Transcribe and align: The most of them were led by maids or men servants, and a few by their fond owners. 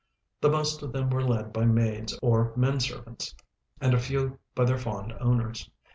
The 0.41 0.49
most 0.49 0.81
of 0.81 0.93
them 0.93 1.11
were 1.11 1.23
led 1.23 1.53
by 1.53 1.65
maids 1.65 2.17
or 2.23 2.53
men 2.55 2.79
servants, 2.79 3.35
and 3.79 3.93
a 3.93 3.99
few 3.99 4.39
by 4.55 4.65
their 4.65 4.79
fond 4.79 5.13
owners. 5.19 5.69